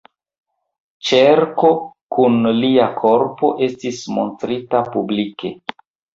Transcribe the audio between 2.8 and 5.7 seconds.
korpo estis montrita publike.